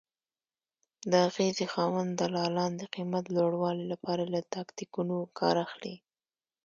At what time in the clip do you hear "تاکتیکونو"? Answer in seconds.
4.55-5.15